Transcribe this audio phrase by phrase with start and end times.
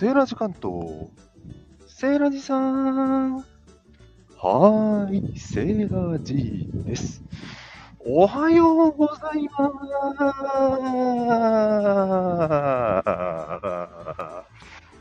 [0.00, 1.10] セーラージ関東。
[1.86, 3.36] セーラジさん。
[3.36, 7.22] はーい、セーラジです。
[7.98, 9.74] おはようございま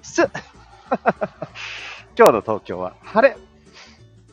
[0.03, 0.21] す。
[2.17, 3.37] 今日の東京は晴れ。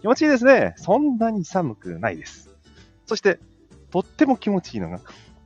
[0.00, 0.74] 気持ちいいですね。
[0.78, 2.50] そんなに寒くないです。
[3.04, 3.38] そして、
[3.92, 4.98] とっても気持ちいいのが、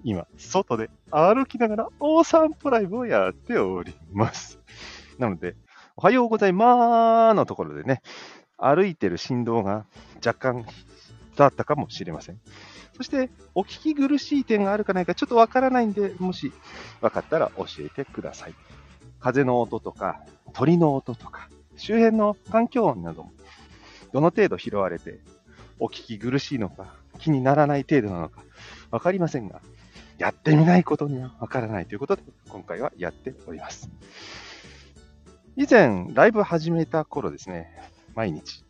[0.02, 4.58] 今、外で歩きながらお散歩ライブをやっております。
[5.20, 5.54] なので、
[5.96, 8.00] おはようございまーのところでね、
[8.56, 9.84] 歩いてる振動が
[10.24, 10.66] 若干
[11.36, 12.40] だったかもしれません。
[12.96, 16.52] そして、お聞き苦しい点があるかないかちょっとわからないんで、もし
[17.02, 18.54] わかったら教えてください。
[19.20, 20.22] 風の音とか、
[20.54, 23.32] 鳥の音とか、周辺の環境音なども、
[24.12, 25.20] どの程度拾われて、
[25.78, 28.42] お聞き苦しいのか、気にならない程度なのか、
[28.90, 29.60] わかりませんが、
[30.16, 33.90] やってみないことにはわからないということで、今回はやっております。
[35.56, 37.76] 以前、ライブ始めた頃ですね、
[38.14, 38.64] 毎日、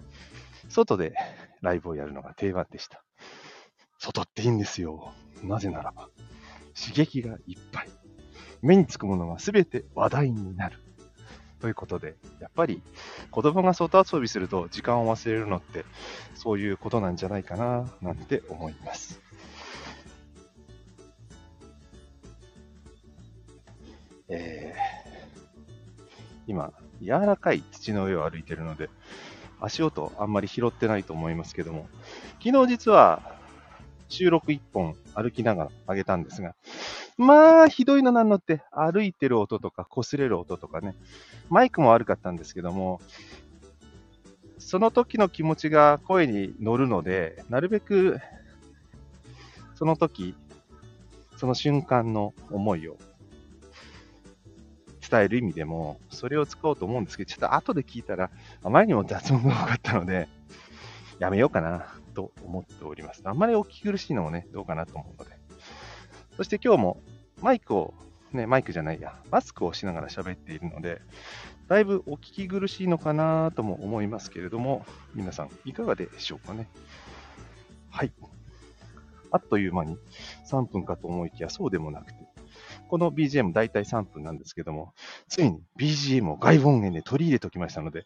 [0.68, 1.14] 外で
[1.60, 3.02] ライブをやるのが定番でした。
[3.98, 5.12] 外っていいんですよ。
[5.42, 6.08] なぜならば、
[6.74, 7.88] 刺激がいっぱい。
[8.62, 10.78] 目につくものが全て話題になる。
[11.60, 12.82] ということで、やっぱり
[13.30, 15.84] 子供が外遊びすると時間を忘れるのって、
[16.34, 19.20] そういうことなんじゃないかな、なんて思います。
[24.30, 24.74] え
[26.50, 28.90] 今、柔らかい土の上を歩いているので、
[29.60, 31.88] 足音あんまり拾ってないと思いますけども、
[32.42, 33.22] 昨日実は
[34.08, 36.56] 収録1本歩きながら上げたんですが、
[37.16, 40.96] まあ、ひどいのなんのって、歩いてる音とか擦れる音とかね、
[41.50, 43.00] マイクも悪かったんですけども、
[44.58, 48.18] その時の気持ちが声に乗るので、なるべく、
[49.76, 50.34] その時、
[51.36, 52.96] その瞬間の思いを
[55.10, 58.30] 伝える意味でも、それを使おうと思うんですけど、ちょっと後で聞いたら、
[58.62, 60.28] あまりにも雑音が多かったので、
[61.18, 63.22] やめようかなと思っております。
[63.24, 65.36] あんまりお聞き苦しいのもね、どうかなと思うので。
[66.36, 67.02] そして今日も
[67.42, 67.94] マイクを、
[68.32, 71.00] ね、マイクじゃないや、マスクをしながら喋っているので、
[71.68, 76.68] だいぶお聞き苦しいのかなとも思いますけれども、皆さんいかがでしょうかね。
[77.90, 78.12] はい。
[79.30, 79.98] あっという間に
[80.50, 82.29] 3分かと思いきやそうでもなくて、
[82.90, 84.94] この BGM 大体3分なんですけども、
[85.28, 88.04] ついに BGM を外部音源で取り入れておきましたので、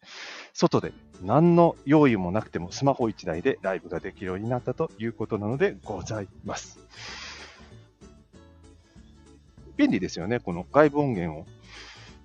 [0.53, 6.79] 外で何の用意もなくてもスマホ1台でライブができるようになったということなのでございます。
[9.79, 11.47] 便利ですよね、この外部音源を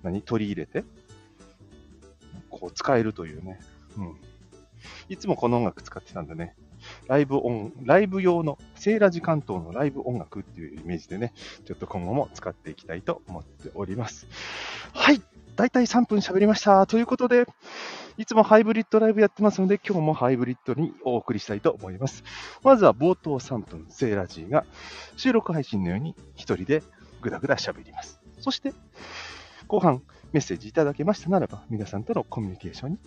[0.02, 0.84] 何取り入れて、
[2.50, 3.58] こう使えるというね。
[3.96, 4.16] うん。
[5.08, 6.54] いつもこの音楽使ってたんでね、
[7.10, 11.32] ライブ音、ライブ用の、セーラジ関東のライブ音楽っていうイメージでね、
[11.64, 14.28] ちょっと今後も使っていきたいと思っております。
[14.92, 15.20] はい。
[15.56, 16.86] だいたい3分喋りました。
[16.86, 17.46] ということで、
[18.16, 22.22] いつもハイブリッドライブやってますので、今日もハイブリッドにお送りしたいと思います。
[22.62, 24.64] まずは冒頭3分、セーラジーが
[25.16, 26.84] 収録配信のように一人で
[27.20, 28.20] ぐだぐだ喋ります。
[28.38, 28.72] そして、
[29.66, 30.00] 後半
[30.32, 32.98] メッセージいただけましたならば、皆さんとのコミュニケーションに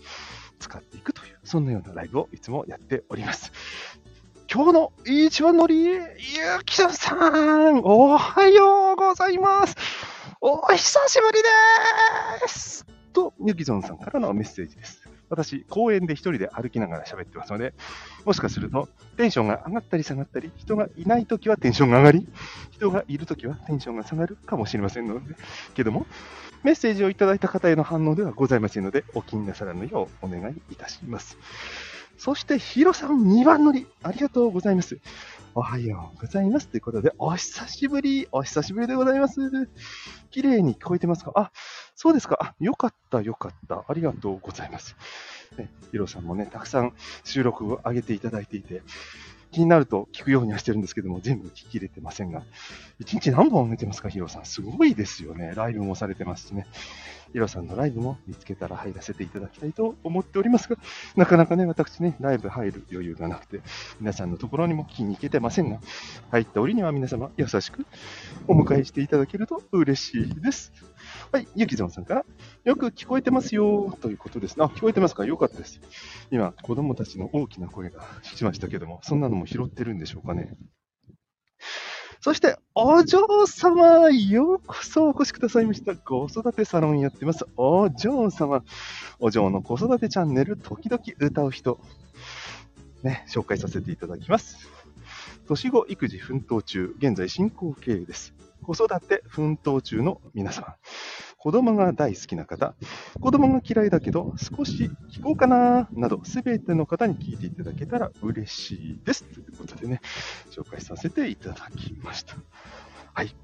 [0.60, 3.52] 使っていくという、そんなようなライブをいつもやっております。
[4.54, 6.02] 今日の一番乗り、ゆ
[6.66, 9.76] きさん、おはようございます。
[10.42, 11.42] お久しぶり
[12.42, 12.86] です。
[13.14, 15.03] と、ゆきぞんさんからのメッセージです。
[15.34, 17.74] 私、公園で一人で歩きながら喋ってますので、
[18.24, 22.28] もしかするとテンションが上がったり下がったり、人がいないときはテンションが上がり、
[22.72, 25.36] 人がいるときはテンションが下がるかもしれませんので、
[25.74, 26.06] けども、
[26.64, 31.38] メッセージをいただいた方への反応ではございませんので、お気になさらぬようお願いいたします。
[32.18, 35.00] そして、ヒロさん2番乗り、ありがとうございます。
[35.56, 36.68] おはようございます。
[36.68, 39.68] ということで、お久しぶり、お久しぶりでございます。
[40.32, 41.32] 綺麗に聞こえてますか？
[41.36, 41.52] あ、
[41.96, 42.38] そうですか。
[42.42, 43.86] あ、よかった、よかった。
[43.88, 44.96] ありがとうございます。
[45.58, 46.94] ね、ヒロさんもね、たくさん
[47.24, 48.82] 収録を上げていただいていて、
[49.54, 52.44] 気になると聞くようにはしてるんですけども、全部聞き入れてませんが、
[53.00, 54.46] 1日何本見てますか、ヒロさん。
[54.46, 55.54] すごいですよね。
[55.56, 56.66] ライブもされてますしね。
[57.32, 60.78] ヒロさんのライブも見つけたら入らせていただきたいと思っておりますが、
[61.16, 63.62] なかなかね、私ね、ライブ入る余裕がなくて、
[64.00, 65.80] 皆さんのところにも気に行けてませんが、
[66.30, 67.86] 入った折には皆様優しく
[68.48, 70.72] お迎えしていただけると嬉しいです。
[71.32, 72.26] はい、ゆきぞんさんから、
[72.64, 74.64] よく聞こえてますよ、ということですね。
[74.64, 75.26] あ、聞こえてますか？
[75.26, 75.82] よかったです。
[76.32, 80.56] 今、子供たちの大きな声がしましたけども、そんなのも拾ってるんでしょうかね。
[82.22, 85.94] そして、お嬢様、ようこそお越しくださいました。
[85.98, 87.46] 子育てサロンやってます。
[87.58, 88.64] お嬢様。
[89.20, 91.82] お嬢の子育てチャンネル、時々歌う人。
[93.04, 94.70] ね、紹介させていただきます。
[95.50, 98.34] 年子育児奮闘中、現在進行形です。
[98.62, 100.78] 子育て奮闘中の皆様。
[101.44, 102.74] 子供が大好きな方、
[103.20, 109.26] 子供が嫌いだけど少し聞こうかな、など、すべての方に聞いていただけたら嬉しいです。
[109.26, 110.00] ということでね、
[110.52, 112.38] 紹介させていただきました。
[113.14, 113.36] はい。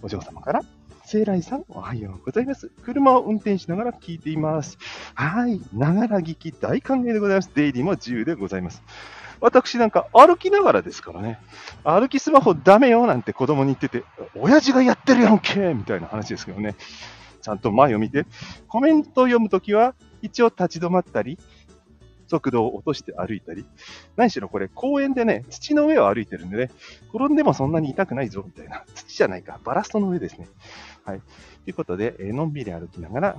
[0.00, 0.60] お嬢様から、
[1.04, 2.70] 聖来さん、おはようございます。
[2.84, 4.78] 車を運転しながら聞いています。
[5.14, 5.60] はい。
[5.74, 7.50] ながら聞き大歓迎でございます。
[7.52, 8.80] 出入りも自由でございます。
[9.40, 11.40] 私なんか歩きながらですからね。
[11.82, 14.04] 歩きスマホダメよなんて子供に言ってて、
[14.36, 16.76] 親父がやってるやんけみたいな話ですけどね。
[17.40, 18.26] ちゃんと前を見て、
[18.68, 21.38] コメントを読むときは一応立ち止まったり、
[22.28, 23.64] 速度を落として歩いたり、
[24.16, 26.70] 何しろこれ公園でね、土の上を歩いてるんでね、
[27.12, 30.48] 転んでもそんなに痛くないぞみたいな、土じゃないか、バラストの上ですね。
[31.04, 31.20] はい。
[31.64, 33.36] ということで、のんびり歩きながら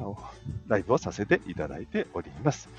[0.68, 2.69] ライブをさせていただいております。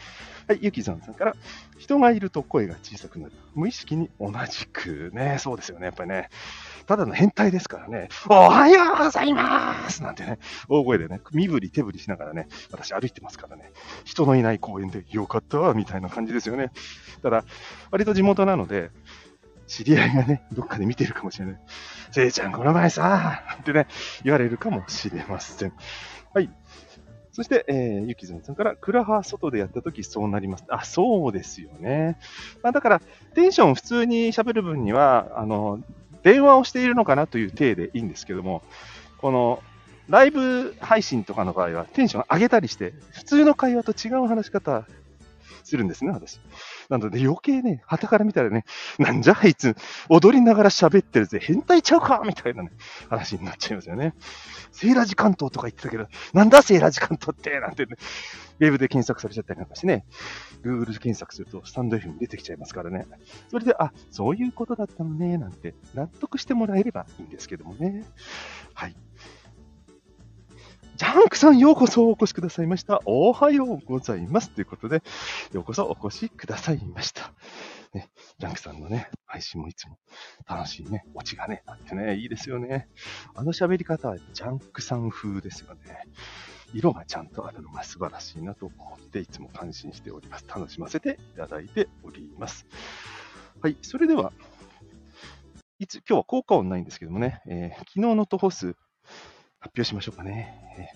[0.48, 1.36] はい、ゆきぞんさんから、
[1.78, 3.32] 人がいると声が小さくなる。
[3.54, 6.30] 無意識に同じくね、そうですよね、やっぱりね。
[6.86, 13.72] ただの変態ですからね、おはようございますなんてね、大声でね、身振り手振りしながらね、私歩いてますからね、
[14.04, 16.70] 人のいない公園でよかったわ、みたいな感じですよね。
[17.22, 17.44] ただ、
[17.90, 18.90] 割と地元なので、
[19.68, 21.60] 知り合いがね、どっかで見てるかもしれない。
[22.10, 23.86] せいちゃん、この前さ、ってね、
[24.24, 25.72] 言われるかもしれません。
[26.34, 26.50] はい。
[27.32, 30.64] そして、えー、ゆきずみさんから、クラハ外でやったときそうなります。
[30.68, 32.18] あ、そうですよね。
[32.62, 33.02] まあ、だから、
[33.34, 35.82] テンション普通に喋る分には、あの、
[36.22, 38.62] 電話をしているのかなという体でいいんですけども、
[39.18, 39.62] この、
[40.08, 44.86] ライブ配信とかの場合はテンション上げたりして、普通の会話と違う話し方
[45.64, 46.40] するんですね、私。
[46.88, 48.64] なので余計ね、旗から見たらね、
[48.98, 49.76] なんじゃあいつ、
[50.08, 52.70] 踊りながら喋ってるぜ、変態ちゃうかみたいなね、
[53.08, 54.14] 話になっちゃいますよね。
[54.72, 57.96] セーラージ関東とか言ってたけど、なんだセーラージ関東ってなんてね、
[58.60, 60.04] ウェブで検索されちゃったりなんかしてね、
[60.64, 63.06] Google 検索するとスタンド F に出てきちゃいますからね。
[63.50, 68.04] それで、あ、そういうことだったのね、なんて納得してもらえればいいんですけどもね。
[68.74, 68.96] はい。
[71.02, 73.02] ジャンクさん、ようこそお越しくださいました。
[73.06, 74.50] おはようございます。
[74.50, 75.02] ということで、
[75.52, 77.32] ようこそお越しくださいました。
[77.92, 78.08] ね、
[78.38, 79.98] ジャンクさんのね、配信もいつも
[80.48, 82.88] 楽しいね、オチがね、あってね、いいですよね。
[83.34, 85.80] あの喋り方はジャンクさん風ですよね。
[86.72, 90.44] 色がちゃんとあるのが素晴らしいなと思って、いつも感心しております。
[90.46, 92.64] 楽しませていただいております。
[93.60, 94.32] はい、それでは、
[95.80, 98.76] いつ、今日は効果音ないんですけどもね、えー、昨日の徒歩数
[99.62, 100.92] 発表しましょうかね。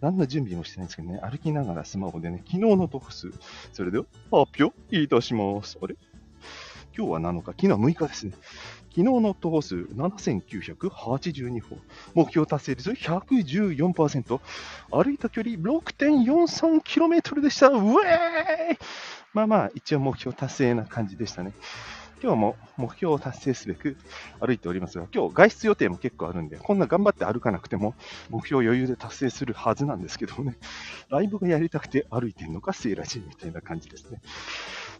[0.00, 3.30] 何の準備もしてないんですけどね、歩きながらスマホでね、昨日の徒歩数、
[3.72, 5.78] それでは発表いたします。
[5.80, 5.96] あれ？
[6.96, 8.32] 今日は7日、昨日は6日ですね。
[8.90, 11.78] 昨日の徒歩数7982歩、
[12.14, 14.40] 目標達成率114%、
[14.90, 17.68] 歩いた距離 6.43km でした。
[17.68, 17.92] ウェーイ
[19.32, 21.52] まあまあ、一応目標達成な感じでしたね。
[22.22, 23.96] 今日も目標を達成すべく
[24.38, 27.96] 歩いておりますが、今日外出予定も結構あるんで、こんな頑張って歩かなくても
[28.30, 30.56] 目標余裕で達成するはずなんですけどもね、
[31.08, 34.20] ライブがやりたくて歩いてるのか、セーラジーみたいな感じですね。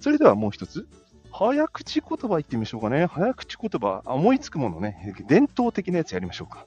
[0.01, 0.89] それではもう一つ、
[1.31, 3.07] 早口言葉言ってみましょうかね。
[3.07, 6.67] 早口言葉、思いつくものね、伝統的なやつやりましょうか。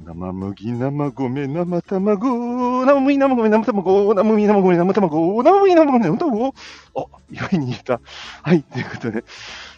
[0.00, 6.54] 生麦、生米、生卵、生麦、生米、生卵、生麦、生米、生卵、生麦、生米、生卵。
[6.94, 8.00] お、意外に言えた。
[8.42, 9.24] はい、ということで、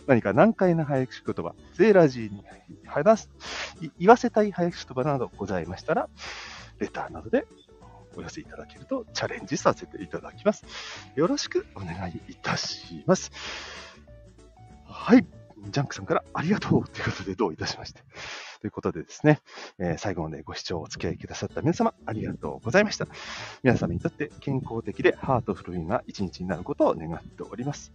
[0.07, 2.43] 何か難解な早口言葉、ゼーラジーに
[2.87, 3.31] 話す、
[3.99, 6.09] 言わせたい早口言葉などございましたら、
[6.79, 7.47] レターなどで
[8.17, 10.65] お寄せいただけるとチャレンジさせていただきます。
[11.15, 13.31] よろしくお願いいたします。
[14.87, 15.27] はい。
[15.71, 18.03] ジャンクさんからありがとうということでどういたしまして。
[18.61, 19.41] ということでですね、
[19.79, 23.07] えー、最後までご視聴お付き合いくださった皆様、ありがとうございました。
[23.63, 27.93] 皆様にとって健康的でハートフルな一日になることを願っております。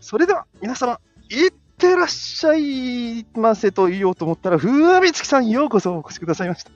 [0.00, 6.70] それでは、皆様、いってらっしゃいませと言おうと思ったら、ふわみつきさんようこそお越しくださいました。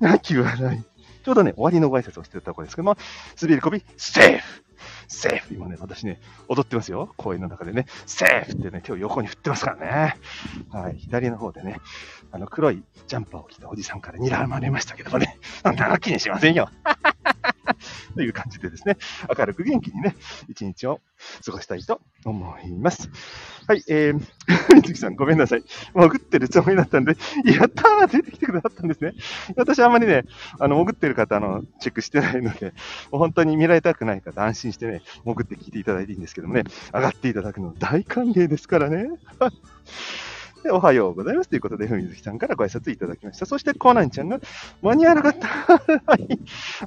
[0.00, 0.91] 泣き笑い。
[1.22, 2.96] ちょうどね、終わりのご挨拶をしてたところですけども、
[3.40, 4.64] 滑り込み、セーフ
[5.08, 7.12] セーフ今ね、私ね、踊ってますよ。
[7.16, 10.16] 公園の中でね、セーフってね、手を横に振ってますからね。
[10.70, 11.80] はい、左の方でね、
[12.30, 16.68] あの黒いジャンパーを着たおじさんから睨まれましたけどもね、あんな気にしませんよ。
[18.14, 18.96] という感じでですね、
[19.36, 20.16] 明るく元気にね、
[20.48, 21.00] 一日を
[21.44, 23.10] 過ごしたいと思います。
[23.66, 24.20] はい、えー、
[24.82, 25.64] 水木さんごめんなさい。
[25.94, 29.14] 潜ってるつもりだったんで、やったー出てきてくださったんですね。
[29.56, 30.24] 私あんまりね、
[30.58, 32.74] あの、潜ってる方、の、チェックしてないので、
[33.10, 39.08] 本当に見られたくない方、安心してね、潜って聞いていただいていいんですけどもね、上がっていただくの大歓迎ですからね。
[40.62, 43.46] で、おはようございますということで、ふみずきさんからご挨拶いただきました。
[43.46, 44.38] そして、コナンちゃんが、
[44.80, 45.48] 間に合わなかった。
[46.06, 46.38] はい。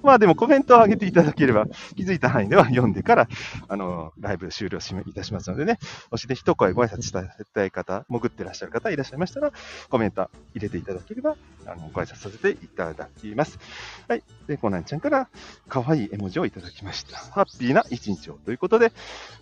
[0.02, 1.66] まあでもコメントを上げていただければ、
[1.96, 3.28] 気づいた範囲では読んでから、
[3.68, 5.78] あの、ライブ終了いたしますのでね、
[6.10, 9.52] もしで一声ご挨拶したい方、潜ってらっしゃる方いらっしゃいましたら、
[9.90, 13.60] コメント入れていただければ、あの、ご挨拶させていただきます。
[14.08, 14.24] はい。
[14.48, 15.28] で、コナンちゃんから、
[15.68, 17.18] 可愛い絵文字をいただきました。
[17.18, 18.94] ハッピーな一日をということで、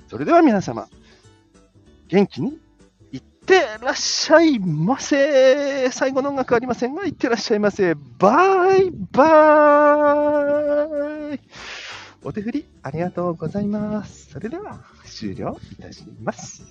[0.07, 0.87] それでは皆様、
[2.07, 2.59] 元気に
[3.43, 5.91] ってらっしゃいませ。
[5.91, 7.93] 最後の音楽ありませんが、いってらっしゃいませ。
[7.93, 11.39] バイバーイ。
[12.23, 14.31] お手振りありがとうございます。
[14.31, 16.63] それでは終了いたします。